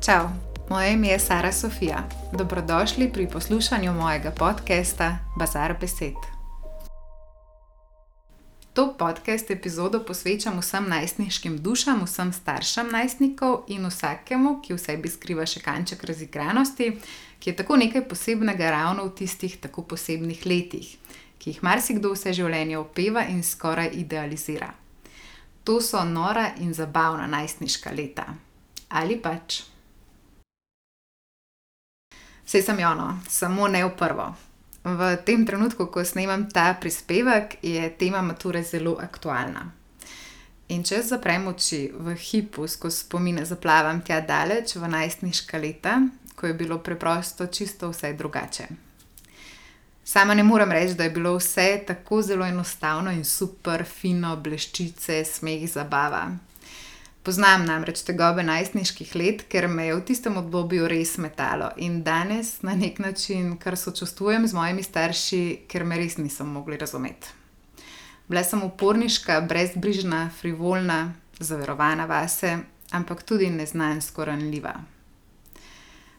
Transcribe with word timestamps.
Čau, 0.00 0.28
moje 0.68 0.92
ime 0.92 1.08
je 1.08 1.18
Sara 1.18 1.52
Sofija. 1.52 2.08
Dobrodošli 2.32 3.12
pri 3.12 3.28
poslušanju 3.28 3.92
mojega 3.92 4.30
podcasta 4.30 5.18
Bazar 5.38 5.74
Besed. 5.80 6.14
To 8.72 8.94
podcast 8.98 9.50
epizodo 9.50 10.04
posvečam 10.04 10.58
vsem 10.58 10.88
najstniškim 10.88 11.58
dušam, 11.58 12.04
vsem 12.04 12.32
staršem 12.32 12.88
najstnikov 12.92 13.64
in 13.68 13.84
vsakemu, 13.86 14.62
ki 14.64 14.72
v 14.74 14.78
sebi 14.78 15.08
skriva 15.08 15.44
še 15.46 15.60
kanček 15.60 16.04
razigranosti, 16.04 16.96
ki 17.38 17.50
je 17.50 17.56
tako 17.56 17.76
nekaj 17.76 18.08
posebnega 18.08 18.70
ravno 18.70 19.04
v 19.04 19.12
tistih 19.20 19.58
tako 19.60 19.82
posebnih 19.82 20.46
letih, 20.46 20.96
ki 21.38 21.50
jih 21.50 21.60
marsikdo 21.62 22.14
vse 22.14 22.32
življenje 22.32 22.78
opeva 22.78 23.26
in 23.28 23.42
skoraj 23.44 23.92
idealizira. 23.92 24.72
To 25.64 25.76
so 25.80 26.00
nora 26.04 26.54
in 26.56 26.72
zabavna 26.72 27.28
najstniška 27.28 27.92
leta. 27.92 28.26
Ali 28.88 29.20
pač. 29.20 29.60
Vse 32.50 32.62
sem 32.62 32.80
jono, 32.80 33.18
samo 33.28 33.68
ne 33.68 33.84
v 33.84 33.90
prvo. 33.94 34.24
V 34.82 35.16
tem 35.22 35.46
trenutku, 35.46 35.86
ko 35.86 36.02
snemam 36.04 36.48
ta 36.50 36.74
prispevek, 36.74 37.60
je 37.62 37.90
tema 37.94 38.22
mature 38.26 38.62
zelo 38.66 38.96
aktualna. 38.98 39.68
In 40.74 40.82
če 40.82 40.98
zaprem 41.06 41.46
oči 41.46 41.92
v 41.94 42.16
hipu, 42.18 42.66
skozi 42.66 43.04
spomine 43.04 43.46
zaplavam 43.46 44.02
tja 44.02 44.18
daleč 44.18 44.74
v 44.74 44.90
najstniška 44.90 45.62
leta, 45.62 45.94
ko 46.34 46.50
je 46.50 46.58
bilo 46.58 46.82
preprosto 46.82 47.46
čisto 47.46 47.92
vse 47.94 48.16
drugače. 48.18 48.66
Sama 50.02 50.34
ne 50.34 50.42
morem 50.42 50.74
reči, 50.74 50.98
da 50.98 51.06
je 51.06 51.14
bilo 51.14 51.36
vse 51.38 51.84
tako 51.86 52.18
zelo 52.18 52.50
enostavno 52.50 53.14
in 53.14 53.22
super, 53.22 53.86
fino, 53.86 54.34
bleščice, 54.34 55.22
smeh, 55.24 55.70
zabava. 55.70 56.26
Poznam 57.22 57.66
namreč 57.68 58.00
tegobe 58.08 58.40
najstniških 58.42 59.10
let, 59.14 59.42
ker 59.52 59.66
me 59.68 59.90
je 59.90 59.96
v 59.98 60.04
tistem 60.08 60.38
obdobju 60.40 60.86
res 60.88 61.18
metalo 61.20 61.68
in 61.76 62.00
danes 62.02 62.62
na 62.64 62.72
nek 62.74 62.98
način 62.98 63.58
kar 63.60 63.76
sočustvujem 63.76 64.46
z 64.48 64.56
mojimi 64.56 64.82
starši, 64.82 65.42
ker 65.68 65.84
me 65.84 65.98
res 66.00 66.16
niso 66.16 66.46
mogli 66.48 66.80
razumeti. 66.80 67.28
Bila 68.28 68.44
sem 68.44 68.62
uporniška, 68.62 69.40
brezbrižna, 69.40 70.30
frivolna, 70.40 71.12
zaverovana 71.40 72.06
vase, 72.06 72.56
ampak 72.90 73.22
tudi 73.22 73.50
neznansko 73.50 74.24
ranljiva. 74.24 74.74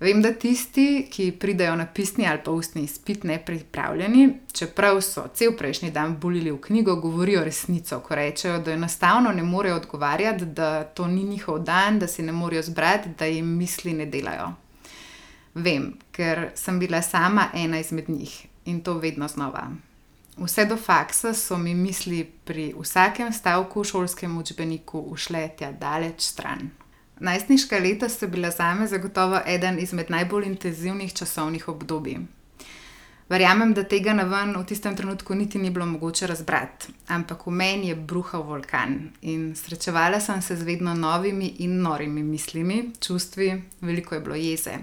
Vem, 0.00 0.20
da 0.20 0.32
tisti, 0.32 1.06
ki 1.10 1.30
pridejo 1.40 1.76
na 1.76 1.86
pisni 1.86 2.26
ali 2.28 2.40
pa 2.44 2.50
ustni 2.50 2.82
izpit 2.84 3.22
nepripravljeni, 3.24 4.26
čeprav 4.52 5.00
so 5.00 5.24
cel 5.34 5.54
prejšnji 5.56 5.90
dan 5.90 6.18
bulili 6.20 6.50
v 6.50 6.60
knjigo, 6.60 6.98
govorijo 7.00 7.44
resnico, 7.44 8.00
ko 8.00 8.14
rečejo, 8.14 8.58
da 8.58 8.72
enostavno 8.72 9.32
ne 9.32 9.42
morejo 9.42 9.76
odgovarjati, 9.76 10.44
da 10.44 10.84
to 10.84 11.06
ni 11.06 11.24
njihov 11.24 11.58
dan, 11.58 11.98
da 11.98 12.06
si 12.06 12.22
ne 12.22 12.32
morejo 12.32 12.62
zbrati, 12.62 13.08
da 13.18 13.24
jim 13.24 13.56
misli 13.56 13.92
ne 13.92 14.06
delajo. 14.06 14.52
Vem, 15.54 15.94
ker 16.12 16.50
sem 16.54 16.78
bila 16.78 17.02
sama 17.02 17.48
ena 17.54 17.80
izmed 17.80 18.08
njih 18.08 18.46
in 18.64 18.80
to 18.80 18.98
vedno 18.98 19.28
znova. 19.28 19.70
Vse 20.36 20.64
do 20.64 20.76
faksa 20.76 21.34
so 21.34 21.56
mi 21.58 21.74
misli 21.74 22.24
pri 22.44 22.74
vsakem 22.80 23.32
stavku 23.32 23.80
v 23.80 23.84
šolskem 23.84 24.38
učbeniku 24.38 25.00
ušle 25.00 25.48
tja 25.56 25.72
daleč 25.72 26.20
stran. 26.20 26.70
Najstniška 27.20 27.78
leta 27.78 28.08
so 28.08 28.26
bila 28.28 28.50
zame 28.50 28.86
zagotovo 28.86 29.40
eden 29.46 29.78
izmed 29.78 30.10
najbolj 30.10 30.46
intenzivnih 30.46 31.14
časovnih 31.14 31.68
obdobij. 31.68 32.18
Verjamem, 33.28 33.72
da 33.74 33.82
tega 33.82 34.12
na 34.14 34.22
ven 34.22 34.52
v 34.54 34.64
tistem 34.68 34.96
trenutku 34.96 35.34
niti 35.34 35.58
ni 35.58 35.70
bilo 35.70 35.86
mogoče 35.86 36.26
razbrati, 36.26 36.92
ampak 37.08 37.46
v 37.46 37.50
meni 37.50 37.88
je 37.88 37.96
bruhal 37.96 38.42
vulkan 38.42 39.10
in 39.22 39.54
srečevala 39.56 40.20
sem 40.20 40.42
se 40.42 40.56
z 40.56 40.62
vedno 40.62 40.94
novimi 40.94 41.48
in 41.58 41.80
norimi 41.82 42.22
mislimi, 42.22 42.92
čustvi, 43.00 43.62
veliko 43.80 44.14
je 44.14 44.20
bilo 44.20 44.34
jeze, 44.34 44.78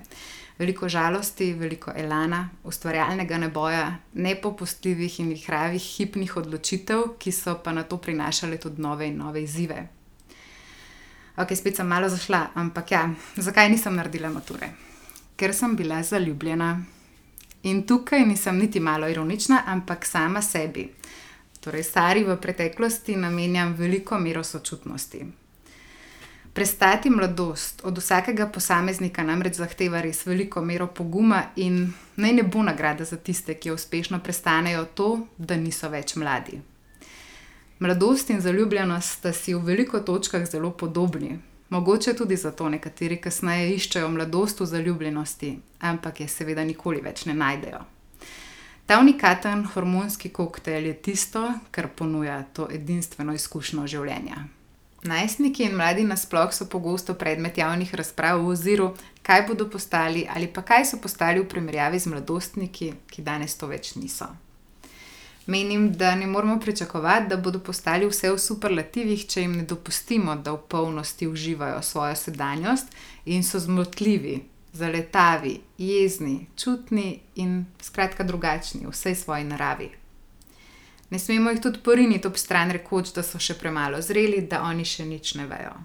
veliko 0.59 0.89
žalosti, 0.89 1.53
veliko 1.53 1.93
elana, 1.95 2.49
ustvarjalnega 2.63 3.37
neboja, 3.37 3.95
nepopustljivih 4.13 5.19
in 5.19 5.35
hravih 5.45 5.81
hipnih 5.81 6.37
odločitev, 6.37 7.13
ki 7.19 7.31
so 7.31 7.59
pa 7.63 7.71
na 7.71 7.83
to 7.83 7.97
prinašale 7.97 8.57
tudi 8.57 8.81
nove 8.81 9.07
in 9.07 9.17
nove 9.17 9.43
izzive. 9.43 9.87
Ok, 11.37 11.55
spet 11.55 11.75
sem 11.75 11.87
malo 11.87 12.09
zašla, 12.09 12.51
ampak 12.53 12.91
ja, 12.91 13.09
zakaj 13.35 13.69
nisem 13.69 13.95
naredila 13.95 14.29
mature? 14.29 14.69
Ker 15.35 15.53
sem 15.53 15.75
bila 15.75 16.03
zaljubljena. 16.03 16.75
In 17.63 17.83
tukaj 17.89 18.25
nisem 18.25 18.57
niti 18.57 18.79
malo 18.79 19.07
ironična, 19.09 19.63
ampak 19.65 20.05
sama 20.05 20.41
sebi. 20.41 20.91
Torej, 21.59 21.83
stari 21.83 22.23
v 22.23 22.35
preteklosti 22.37 23.15
namenjam 23.15 23.73
veliko 23.73 24.19
mero 24.19 24.43
sočutnosti. 24.43 25.25
Prestati 26.53 27.09
mladosti 27.09 27.81
od 27.83 27.97
vsakega 27.97 28.47
posameznika 28.47 29.23
namreč 29.23 29.55
zahteva 29.57 30.01
res 30.01 30.25
veliko 30.27 30.61
mero 30.61 30.87
poguma, 30.87 31.41
in 31.55 31.87
naj 32.15 32.33
ne 32.33 32.43
bo 32.43 32.61
nagrada 32.61 33.05
za 33.09 33.17
tiste, 33.17 33.55
ki 33.55 33.71
uspešno 33.71 34.19
prestanejo 34.19 34.85
to, 34.85 35.09
da 35.37 35.57
niso 35.57 35.89
več 35.89 36.13
mladi. 36.15 36.61
Mladost 37.83 38.29
in 38.29 38.41
zaljubljenost 38.41 39.09
sta 39.09 39.33
si 39.33 39.53
v 39.53 39.59
veliko 39.59 39.99
točkah 39.99 40.45
zelo 40.51 40.71
podobni. 40.71 41.39
Mogoče 41.69 42.13
tudi 42.13 42.35
zato 42.35 42.69
nekateri 42.69 43.17
kasneje 43.21 43.73
iščejo 43.75 44.07
mladost 44.09 44.61
v 44.61 44.65
zaljubljenosti, 44.65 45.49
ampak 45.79 46.21
je 46.23 46.27
seveda 46.31 46.63
nikoli 46.63 47.01
več 47.03 47.25
ne 47.25 47.33
najdejo. 47.33 47.81
Ta 48.85 48.99
unikaten 49.03 49.65
hormonski 49.73 50.29
koktejl 50.29 50.87
je 50.87 50.93
tisto, 50.93 51.41
kar 51.71 51.89
ponuja 51.95 52.37
to 52.53 52.69
edinstveno 52.71 53.35
izkušnjo 53.35 53.87
življenja. 53.87 54.45
Najstniki 55.03 55.67
in 55.67 55.75
mladi 55.75 56.07
nasploh 56.07 56.55
so 56.55 56.69
pogosto 56.71 57.17
predmet 57.19 57.59
javnih 57.59 57.91
razprav 57.99 58.39
v 58.45 58.55
oziru, 58.55 58.93
kaj 59.27 59.43
bodo 59.51 59.67
postali 59.67 60.23
ali 60.35 60.47
pa 60.47 60.63
kaj 60.63 60.87
so 60.93 61.03
postali 61.03 61.43
v 61.43 61.51
primerjavi 61.51 61.99
z 61.99 62.15
mladostniki, 62.15 62.93
ki 63.11 63.27
danes 63.27 63.59
to 63.59 63.67
več 63.67 63.97
niso. 63.99 64.31
Menim, 65.45 65.91
da 65.93 66.15
ne 66.15 66.27
moremo 66.27 66.59
pričakovati, 66.59 67.27
da 67.27 67.37
bodo 67.37 67.59
postali 67.59 68.07
vse 68.07 68.31
v 68.31 68.39
superlativih, 68.39 69.25
če 69.27 69.41
jim 69.41 69.57
ne 69.59 69.65
dopustimo, 69.67 70.35
da 70.35 70.53
v 70.55 70.61
polnosti 70.69 71.27
uživajo 71.27 71.81
svojo 71.81 72.15
sedanjost 72.15 72.95
in 73.25 73.43
so 73.43 73.59
zmotljivi, 73.59 74.37
zaletavi, 74.73 75.59
jezni, 75.77 76.47
čutni 76.55 77.19
in 77.35 77.65
skratka 77.81 78.23
drugačni 78.23 78.85
v 78.85 78.95
vsej 78.95 79.15
svoji 79.15 79.43
naravi. 79.43 79.91
Ne 81.09 81.19
smemo 81.19 81.51
jih 81.51 81.61
tudi 81.61 81.79
poriniti 81.83 82.27
ob 82.27 82.37
stran, 82.37 82.71
rekoč, 82.71 83.11
da 83.13 83.23
so 83.23 83.39
še 83.39 83.53
premalo 83.59 83.99
zreli, 84.01 84.41
da 84.47 84.63
oni 84.63 84.85
še 84.85 85.05
nič 85.05 85.35
ne 85.35 85.45
vejo. 85.45 85.75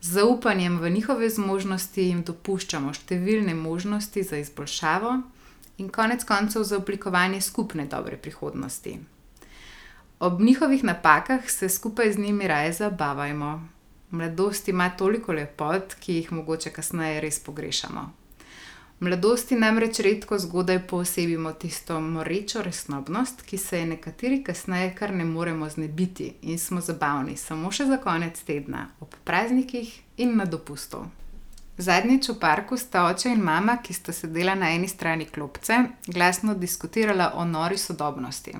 Z 0.00 0.22
zaupanjem 0.22 0.78
v 0.78 0.90
njihove 0.90 1.28
zmožnosti 1.30 2.06
jim 2.08 2.22
dopuščamo 2.26 2.94
številne 2.94 3.54
možnosti 3.54 4.22
za 4.22 4.38
izboljšavo 4.38 5.18
in 5.78 5.88
konec 5.88 6.24
koncev 6.24 6.62
za 6.62 6.76
oblikovanje 6.76 7.40
skupne 7.40 7.86
dobre 7.86 8.16
prihodnosti. 8.16 8.98
Ob 10.20 10.40
njihovih 10.40 10.84
napakah 10.84 11.50
se 11.50 11.68
skupaj 11.68 12.12
z 12.12 12.18
njimi 12.18 12.48
raje 12.48 12.72
zabavajmo. 12.72 13.68
Mladost 14.10 14.68
ima 14.68 14.90
toliko 14.90 15.32
lepot, 15.32 15.94
ki 15.94 16.14
jih 16.14 16.32
mogoče 16.32 16.70
kasneje 16.70 17.20
res 17.20 17.40
pogrešamo. 17.40 18.12
V 19.02 19.04
mladosti 19.04 19.56
namreč 19.58 19.98
redko 19.98 20.36
zgodaj 20.38 20.78
poosebimo 20.86 21.52
tisto 21.52 22.00
morečo 22.00 22.62
resnobnost, 22.62 23.42
ki 23.42 23.58
se 23.58 23.78
je 23.78 23.86
nekateri 23.86 24.44
kasneje 24.44 24.92
kar 24.94 25.14
ne 25.14 25.24
moremo 25.24 25.68
znebiti 25.68 26.34
in 26.42 26.58
smo 26.58 26.80
zabavni 26.80 27.34
samo 27.36 27.72
še 27.72 27.88
za 27.90 27.96
konec 27.96 28.38
tedna, 28.46 28.84
ob 29.00 29.16
praznikih 29.24 29.90
in 30.16 30.36
na 30.36 30.44
dopustu. 30.44 31.02
Zadnjič 31.78 32.28
v 32.28 32.34
parku 32.36 32.76
sta 32.76 33.06
oče 33.08 33.30
in 33.32 33.40
mama, 33.40 33.78
ki 33.82 33.94
sta 33.96 34.12
sedela 34.12 34.54
na 34.54 34.74
eni 34.74 34.88
strani 34.88 35.24
klopce, 35.24 35.78
glasno 36.06 36.54
diskutirala 36.54 37.32
o 37.34 37.44
nori 37.44 37.78
sodobnosti. 37.78 38.52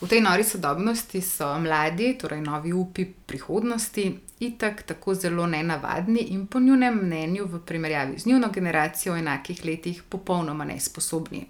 V 0.00 0.08
tej 0.08 0.22
nori 0.22 0.44
sodobnosti 0.44 1.20
so 1.20 1.58
mladi, 1.58 2.14
torej 2.16 2.40
novi 2.40 2.72
upi 2.72 3.04
prihodnosti, 3.04 4.04
itak 4.40 4.82
tako 4.82 5.14
zelo 5.14 5.46
nenavadni 5.46 6.30
in 6.32 6.46
po 6.46 6.60
njunem 6.60 7.02
mnenju, 7.02 7.44
v 7.44 7.60
primerjavi 7.66 8.18
z 8.18 8.26
njuno 8.26 8.48
generacijo 8.48 9.14
v 9.14 9.18
enakih 9.18 9.64
letih, 9.64 10.02
popolnoma 10.08 10.64
nesposobni. 10.64 11.44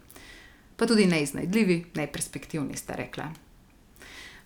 Pa 0.76 0.86
tudi 0.86 1.06
neiznajdljivi, 1.06 1.84
neperspektivni, 1.94 2.76
sta 2.76 2.96
rekla. 2.96 3.28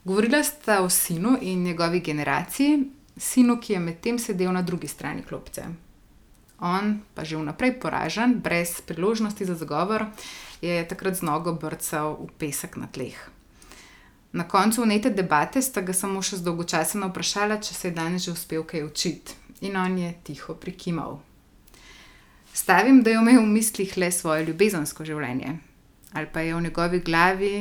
Govorila 0.05 0.43
sta 0.43 0.83
o 0.83 0.91
sinu 0.91 1.39
in 1.41 1.63
njegovi 1.63 2.01
generaciji, 2.01 2.91
sinu, 3.17 3.61
ki 3.61 3.73
je 3.73 3.81
medtem 3.81 4.19
sedel 4.19 4.53
na 4.53 4.63
drugi 4.63 4.89
strani 4.89 5.23
klopce. 5.23 5.65
On, 6.61 7.03
pa 7.15 7.25
že 7.25 7.37
vnaprej 7.37 7.81
poražen, 7.83 8.39
brez 8.41 8.81
priložnosti 8.81 9.45
za 9.45 9.55
zagovor, 9.55 10.07
je 10.63 10.85
takrat 10.89 11.19
z 11.19 11.27
nogo 11.27 11.53
brcal 11.53 12.15
v 12.21 12.31
pesek 12.39 12.77
na 12.77 12.87
tleh. 12.87 13.19
Na 14.33 14.49
koncu 14.49 14.83
unete 14.83 15.11
debate 15.11 15.63
sta 15.63 15.81
ga 15.81 15.95
samo 15.95 16.23
še 16.23 16.43
zdolgočaseno 16.43 17.11
vprašala, 17.11 17.59
če 17.63 17.75
se 17.75 17.89
je 17.91 17.95
danes 17.95 18.27
že 18.27 18.35
uspel 18.35 18.67
kaj 18.67 18.87
učiti, 18.87 19.35
in 19.63 19.77
on 19.77 19.99
je 19.99 20.11
tiho 20.25 20.55
prikimal. 20.55 21.21
Stavim, 22.55 23.03
da 23.03 23.11
je 23.11 23.19
imel 23.19 23.43
v 23.43 23.51
mislih 23.51 23.95
le 23.99 24.11
svoje 24.15 24.47
ljubezensko 24.47 25.05
življenje, 25.07 25.59
ali 26.15 26.31
pa 26.31 26.43
je 26.43 26.55
v 26.55 26.67
njegovi 26.67 27.01
glavi 27.03 27.55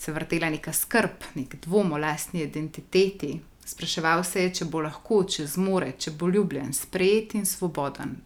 se 0.00 0.12
vrtela 0.12 0.48
neka 0.50 0.72
skrb, 0.72 1.26
nek 1.36 1.58
dvom 1.60 1.92
o 1.92 1.98
lastni 2.00 2.40
identiteti, 2.42 3.34
Spraševal 3.70 4.24
se 4.24 4.42
je, 4.42 4.54
če 4.60 4.64
bo 4.66 4.80
lahko, 4.82 5.22
če 5.22 5.46
zmore, 5.46 5.92
če 5.98 6.10
bo 6.18 6.26
ljubljen, 6.28 6.72
sprejet 6.74 7.36
in 7.38 7.46
svoboden, 7.46 8.18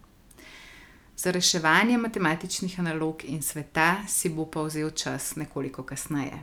Za 1.17 1.31
reševanje 1.31 1.97
matematičnih 1.97 2.79
nalog 2.79 3.21
in 3.23 3.41
sveta 3.41 4.03
si 4.07 4.29
bo 4.29 4.45
pa 4.51 4.65
vzel 4.65 4.89
čas 4.91 5.35
nekoliko 5.35 5.83
kasneje. 5.83 6.41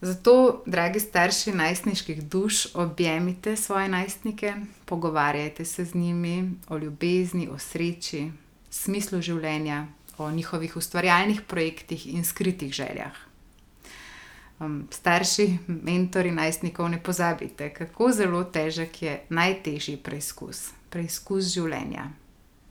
Zato, 0.00 0.62
dragi 0.66 1.00
starši 1.00 1.52
najstniških 1.52 2.24
duš, 2.24 2.74
objemite 2.74 3.56
svoje 3.56 3.88
najstnike, 3.88 4.54
pogovarjajte 4.84 5.64
se 5.64 5.84
z 5.84 5.94
njimi 5.94 6.52
o 6.68 6.78
ljubezni, 6.78 7.48
o 7.48 7.58
sreči, 7.58 8.30
smislu 8.70 9.22
življenja, 9.22 9.86
o 10.18 10.30
njihovih 10.30 10.76
ustvarjalnih 10.76 11.42
projektih 11.42 12.06
in 12.14 12.24
skritih 12.24 12.72
željah. 12.72 13.29
Starši, 14.90 15.58
mentorji 15.66 16.32
najstnikov, 16.32 16.88
ne 16.88 17.02
pozabite, 17.02 17.70
kako 17.74 18.12
zelo 18.12 18.44
težek 18.44 19.02
je 19.02 19.20
najtežji 19.28 19.96
preizkus, 19.96 20.70
preizkus 20.90 21.52
življenja. 21.54 22.10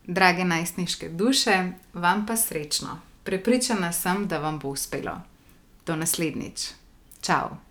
Drage 0.08 0.46
najstniške 0.46 1.10
duše, 1.10 1.58
vam 1.94 2.26
pa 2.26 2.38
srečno. 2.38 3.00
Prepričana 3.24 3.92
sem, 3.94 4.28
da 4.28 4.40
vam 4.40 4.60
bo 4.60 4.74
uspelo. 4.74 5.20
Do 5.86 5.96
naslednjič. 5.96 6.70
Čao. 7.22 7.69